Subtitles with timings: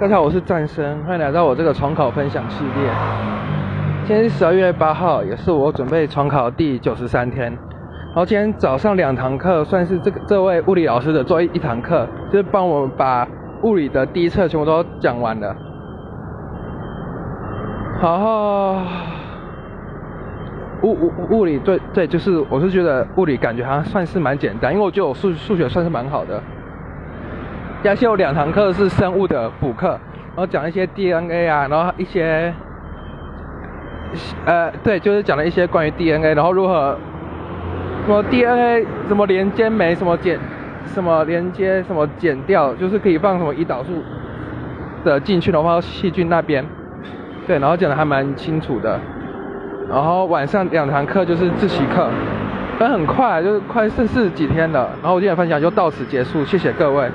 [0.00, 2.88] 大家好，我是战生，欢迎来到我这个重考分享系列。
[4.06, 7.46] 今天是十二月八号，也是我准备重考第九十三天。
[7.50, 13.26] 然后今天早上两堂课，算是这个这位物理老师的最后一堂课，就是帮我把
[13.64, 15.52] 物理的第一册全部都讲完了。
[18.00, 18.76] 然后
[20.82, 26.40] 物物物理对对，就是我是觉得物理感觉好像算是蛮简单，因为我觉得我数数学算是蛮好的。
[27.84, 32.52] 而且有两堂课是生物的补课，然后讲一些 DNA 啊，然后一些，
[34.44, 36.98] 呃，对，就是讲了一些关于 DNA，然后如何，
[38.04, 40.38] 什么 DNA 什么连接酶，什么剪，
[40.86, 44.02] 什么连接什么剪掉，就是可以放什么胰岛素
[45.04, 46.64] 的进去，然后细菌那边，
[47.46, 48.98] 对，然后讲的还蛮清楚的。
[49.88, 52.08] 然后晚上两堂课就是自习课，
[52.78, 54.90] 但很快，就是快剩四十几天了。
[55.00, 57.08] 然后我今天分享就到此结束，谢谢各位。